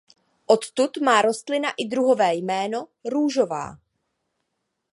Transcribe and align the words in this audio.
Odtud 0.47 0.97
má 0.97 1.21
rostlina 1.21 1.69
i 1.77 1.85
druhové 1.87 2.35
jméno 2.35 2.87
„růžová“. 3.05 3.77